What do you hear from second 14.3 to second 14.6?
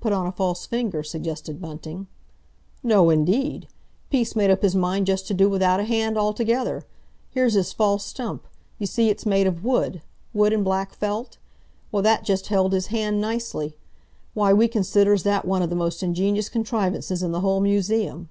Why,